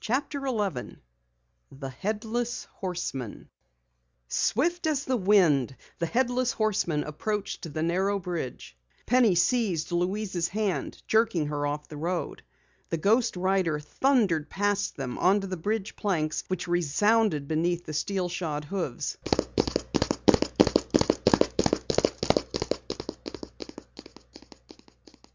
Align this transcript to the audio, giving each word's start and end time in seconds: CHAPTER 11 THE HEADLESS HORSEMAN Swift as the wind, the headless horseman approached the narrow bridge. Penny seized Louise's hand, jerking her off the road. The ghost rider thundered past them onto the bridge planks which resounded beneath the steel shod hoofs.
CHAPTER 0.00 0.46
11 0.46 1.02
THE 1.70 1.90
HEADLESS 1.90 2.66
HORSEMAN 2.80 3.50
Swift 4.26 4.86
as 4.86 5.04
the 5.04 5.18
wind, 5.18 5.76
the 5.98 6.06
headless 6.06 6.52
horseman 6.52 7.04
approached 7.04 7.70
the 7.74 7.82
narrow 7.82 8.18
bridge. 8.18 8.74
Penny 9.04 9.34
seized 9.34 9.92
Louise's 9.92 10.48
hand, 10.48 11.02
jerking 11.06 11.48
her 11.48 11.66
off 11.66 11.88
the 11.88 11.98
road. 11.98 12.42
The 12.88 12.96
ghost 12.96 13.36
rider 13.36 13.78
thundered 13.78 14.48
past 14.48 14.96
them 14.96 15.18
onto 15.18 15.46
the 15.46 15.58
bridge 15.58 15.94
planks 15.94 16.42
which 16.48 16.66
resounded 16.66 17.46
beneath 17.46 17.84
the 17.84 17.92
steel 17.92 18.30
shod 18.30 18.64
hoofs. 18.64 19.18